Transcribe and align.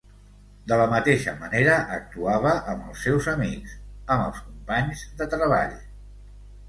De 0.69 0.77
la 0.79 0.85
mateixa 0.93 1.33
manera 1.41 1.75
actuava 1.97 2.53
amb 2.73 2.87
els 2.87 3.03
seus 3.09 3.29
amics, 3.35 3.77
amb 4.17 4.27
els 4.31 4.41
companys 4.47 5.05
de 5.21 5.29
treball. 5.35 5.81